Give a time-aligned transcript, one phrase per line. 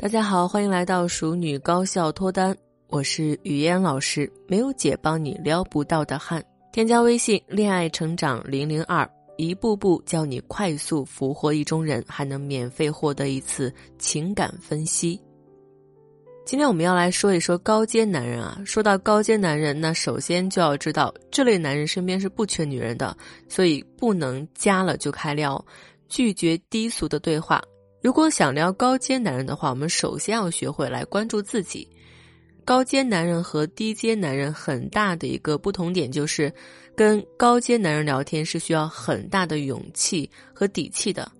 [0.00, 2.56] 大家好，欢迎来到熟女高效脱单，
[2.86, 6.40] 我是语嫣老师，没有姐帮你撩不到的汉。
[6.72, 15.20] 添加微信“恋爱成长零零二”，一步步教你快速俘获意中人，还能免费获得一次情感分析。
[16.46, 18.62] 今天我们要来说一说高阶男人啊。
[18.64, 23.16] 说到高阶男人，那首先就要知道这类男人身边是不缺女人的，
[23.48, 25.62] 所以不能加了就开撩，
[26.08, 27.60] 拒绝低俗的对话。
[28.08, 31.86] 如果想聊高阶男人的话，我们首先要学会来关注自己。
[32.64, 36.50] 高阶男人和低阶男人很大的一个不同点就是，
[36.96, 41.30] 跟高阶男人聊天是需要很大的勇气和底气的。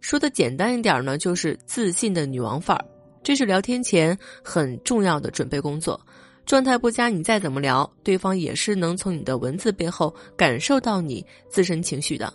[0.00, 2.82] 说的简单一点呢，就是自信的女王范儿，
[3.22, 6.00] 这是聊天前很重要的准备工作。
[6.46, 12.32] 状态不佳，你再怎么聊，对方也是能从你的文字背后感受到你自身情绪的。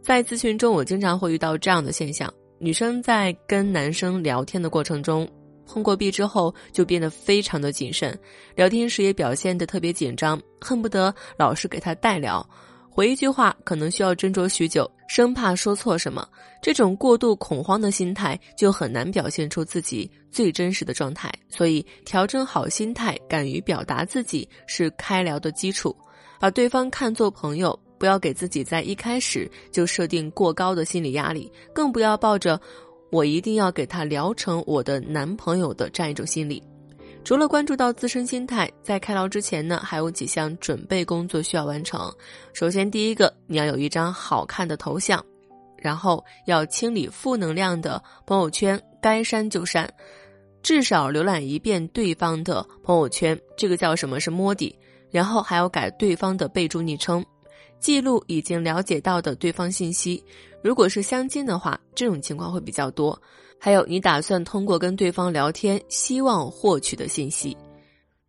[0.00, 2.32] 在咨询中，我经常会遇到这样的现象。
[2.60, 5.28] 女生在跟男生聊天的过程中，
[5.64, 8.18] 碰过壁之后就变得非常的谨慎，
[8.56, 12.44] 聊天时也表现得特别紧张，恨不得老是给他代聊，
[12.90, 16.26] 回一句话可能需要斟酌许久，生怕说错什么。
[16.60, 21.32] 这种过度恐慌的心态就很难表现出自己最真实的状态。
[21.48, 25.96] 所以，调整好心态，敢于表达自己是开聊的基础，
[26.40, 27.78] 把对方看作朋友。
[27.98, 32.60] 不要给自己在一开始就设定过高的心理压力，更不要抱着
[33.10, 36.62] “我一定要给他聊成我的男朋友”的这样一种心理。
[37.24, 42.10] 除了关注到自身心态，在开聊之前呢，还有几项准备工作需要完成。
[42.54, 45.22] 首先，第一个，你要有一张好看的头像，
[45.76, 49.92] 然后要清理负能量的朋友圈，该删就删，
[50.62, 54.74] 至少浏览一遍对方的朋友圈，这个叫什么是摸底。
[55.10, 57.24] 然后还要改对方的备注昵称。
[57.80, 60.22] 记录已经了解到的对方信息，
[60.62, 63.20] 如果是相亲的话，这种情况会比较多。
[63.60, 67.56] 还有你打算通过跟对方聊天，希望获取的信息。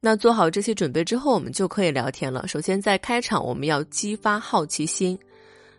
[0.02, 2.48] 那做好这些准备之后，我们就可以聊天了。
[2.48, 5.18] 首先在开场，我们要激发好奇心。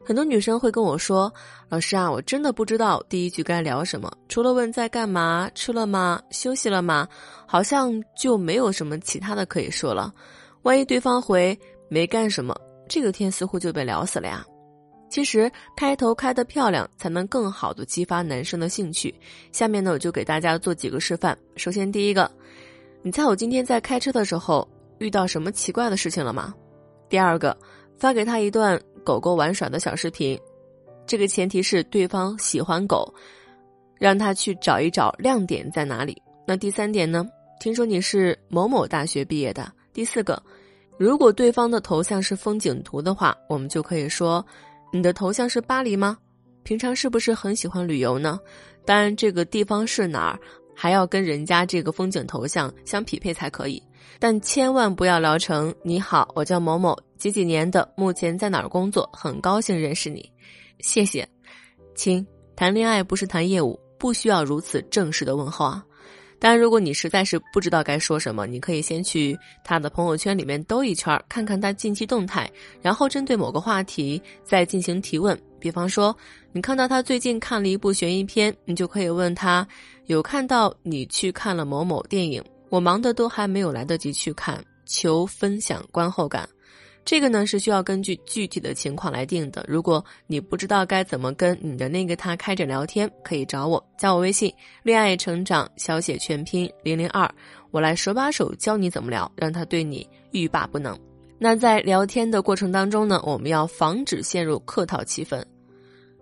[0.05, 1.33] 很多女生会跟我说
[1.69, 7.09] ：“老师啊，我真的不知道第一句该聊什么，除了问在干嘛、吃了吗、休息了吗，
[7.47, 10.13] 好像就没有什么其他的可以说了。
[10.63, 12.55] 万一对方回没干什么。”
[12.91, 14.45] 这个天似乎就被聊死了呀！
[15.09, 19.15] 其实开头开得漂亮，才能更好的激发男生的兴趣。
[19.53, 21.39] 下面呢，我就给大家做几个示范。
[21.55, 22.29] 首先，第一个，
[23.03, 24.69] 你猜我今天在开车的时候
[24.99, 26.53] 遇到什么奇怪的事情了吗？
[27.09, 27.57] 第二个，
[27.97, 30.37] 发给他一段狗狗玩耍的小视频，
[31.07, 33.15] 这个前提是对方喜欢狗，
[34.01, 36.21] 让他去找一找亮点在哪里。
[36.45, 37.25] 那第三点呢？
[37.61, 39.73] 听说你是某某大学毕业的。
[39.93, 40.43] 第四个。
[41.01, 44.45] 如果对方的头像是风景图的话，我们就可以说
[44.93, 46.19] ：“你的头像是巴黎吗？
[46.63, 48.39] 平常是不是很喜欢旅游呢？”
[48.85, 50.39] 当然，这个地方是哪儿，
[50.77, 53.83] 还要跟人家这个风景头像相匹配才可以。
[54.19, 60.31] 但千万不要聊成“你好，我叫某某，几几年的，目前在哪儿工作，很高兴认识你，
[60.81, 61.27] 谢谢。”
[61.97, 65.83] 亲，谈恋爱不是谈业务，不需要如此正式的问候啊。
[66.41, 75.39] 当然，如果你实在是不知道该说什么，你可以先去他的朋友圈里面兜一圈，看看他近期动态，然后针对某个话题再进行提问。
[75.61, 76.17] 比方说，
[76.53, 79.69] 你看到他最近看了一部悬疑片，你就可以问他：
[80.07, 82.43] 有看到你去看了某某电影？
[82.71, 86.49] 我忙的都还没有来得及去看，求分享观后感。
[87.03, 89.65] 这个呢是需要根据具体的情况来定的。
[89.67, 94.53] 如果你不知道该怎么跟你的那个他开展聊天，可以找我，加我微信
[94.85, 97.29] “恋爱成长小写全拼零零二”，
[97.73, 100.97] 我来手把手教你怎么聊，让他对你欲罢不能。
[101.39, 105.43] 那在聊天的过程当中呢，我们要防止陷入客套气氛，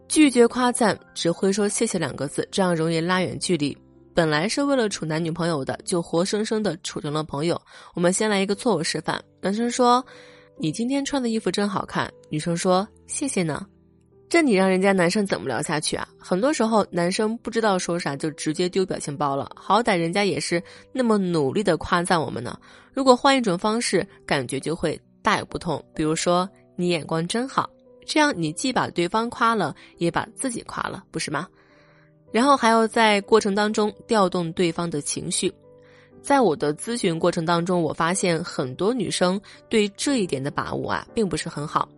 [0.06, 3.76] 拒绝夸赞，只会说谢谢两个字，这样容易拉远距离。
[4.14, 7.60] 本来是为了处男女朋友的，就活生生的处成了朋友。
[7.94, 10.02] 我们先来一个错误示范，男生说。
[10.60, 13.64] 你今天穿的衣服真好看，女生说谢谢呢，
[14.28, 16.08] 这你让人家男生怎么聊下去啊？
[16.18, 20.60] 很多时候男生不知道说啥就直接丢表情包了，好歹人家也是
[20.92, 22.58] 那么努力的夸赞我们呢。
[22.92, 25.80] 如果换一种方式，感觉就会大有不同。
[25.94, 27.70] 比如说你眼光真好，
[28.04, 31.46] 这样你既把对方夸了，也把自己夸了，不是吗？
[32.32, 35.54] 然后还要在过程当中调动对方的情绪。
[36.22, 41.88] 在我的咨询过程当中，我发现很多女生对这一点的把握啊，并不是很好，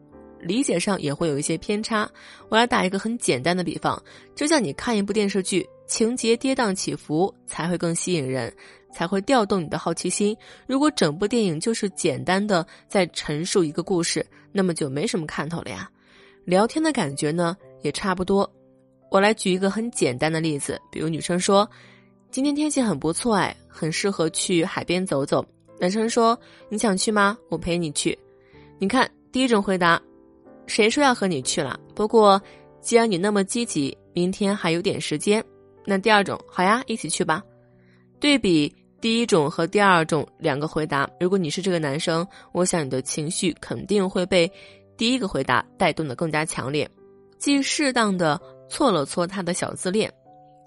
[0.41, 2.09] 理解上也会有一些偏差。
[2.49, 4.01] 我来打一个很简单的比方，
[4.35, 8.53] 就像你看一部电视剧，情节跌宕起伏才会更吸引人，
[8.93, 10.37] 才会调动你的好奇心。
[10.67, 15.91] 如果整部电影就是简单的在陈述一个故事，那么就没什么看头了呀。
[16.45, 18.49] 聊天的感觉呢，也差不多。
[19.11, 21.69] 我来举一个很简单的例子，比如女生说。
[22.31, 25.45] 今天天气很不错哎，很适合去海边走走。
[25.81, 26.39] 男生说
[26.71, 27.37] ：“你想去吗？
[27.49, 28.17] 我陪你去。”
[28.79, 30.01] 你看，第一种回答，
[30.67, 31.79] 谁说要和你去了？
[31.93, 32.41] 不过，
[32.81, 35.45] 既然你那么积极，明天还有点时间。
[35.85, 37.43] 那第二种，好呀，一起去吧。
[38.21, 44.49] 对比第一种和第二种两个回答，如果你是这个男生，我想你的情绪肯定会被
[44.97, 46.89] 第一个回答带动的更加强烈，
[47.39, 50.13] 既适当的搓了搓他的小自恋，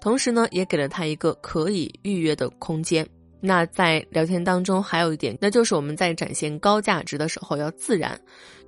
[0.04, 3.08] 同时呢，也给了他一个可以预约的空间。
[3.40, 8.20] 那在聊天当中还有一点，那就是我们在展现高价值的时候要自然。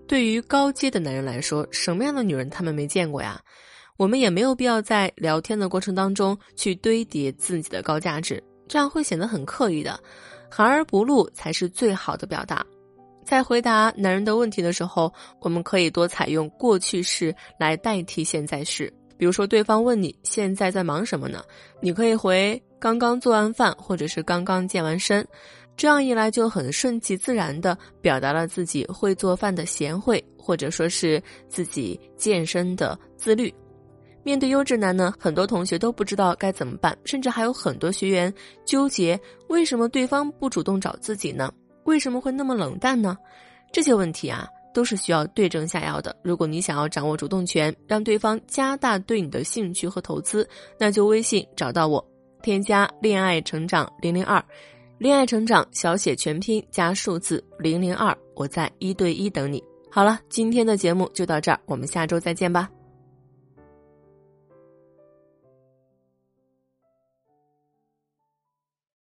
[0.08, 3.38] 对于高阶的男人来说，什么样的女人他们没见过呀？
[3.98, 10.00] 我们也没有必要在聊天的过程当中去堆叠自己的高价值，这样会显得很刻意的，
[10.50, 12.64] 含而不露才是最好的表达。
[13.26, 15.12] 在回答男人的问题的时候，
[15.42, 18.90] 我们可以多采用过去式来代替现在式。
[19.16, 21.42] 比如说，对方问你现在在忙什么呢？
[21.80, 25.26] 你可以回刚刚做完饭，或者是刚刚健完身。
[25.76, 33.52] 这样一来，就很顺其自然地表达了自己会做饭的贤惠，或者说是自己健身的自律。
[34.22, 38.32] 面对优质男呢，很多同学都不知道该怎么办，甚至还有很多学员
[38.64, 41.52] 纠结为什么对方不主动找自己呢？
[41.84, 43.16] 为什么会那么冷淡呢？
[43.70, 44.48] 这些问题啊。
[44.76, 46.14] 都是需要对症下药的。
[46.22, 50.46] 如果你想要掌握主动权，让对方加大对你的兴趣和投资，
[50.78, 52.06] 那就微信找到我，
[52.42, 54.44] 添加“恋爱成长零零二”，
[55.00, 59.64] 恋爱成长小写全拼加数字零零二，我在一对一等你。
[59.90, 62.68] 好了，今天的节目就到这儿，我们下周再见吧。